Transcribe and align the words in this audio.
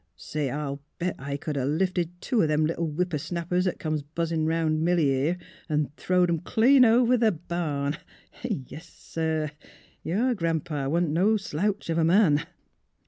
—Say, 0.15 0.49
I'll 0.49 0.81
bet 0.97 1.15
I 1.19 1.37
c'd 1.37 1.55
'a' 1.57 1.63
lifted 1.63 2.19
two 2.21 2.41
o' 2.41 2.47
them 2.47 2.65
little 2.65 2.87
whipper 2.87 3.19
snappers 3.19 3.67
'at 3.67 3.77
comes 3.77 4.01
buzzin' 4.01 4.47
round 4.47 4.81
Milly, 4.81 5.05
here, 5.05 5.37
an' 5.69 5.91
thro 5.95 6.21
wed 6.21 6.29
'em 6.31 6.39
clean 6.39 6.83
over 6.83 7.15
the 7.17 7.31
barn. 7.31 7.97
Yes, 8.41 8.89
sir! 8.89 9.51
Yer 10.01 10.33
Gran 10.33 10.61
'pa 10.61 10.87
wa'n't 10.89 11.11
no 11.11 11.37
slouch 11.37 11.87
of 11.91 11.99
a 11.99 12.03
man." 12.03 12.43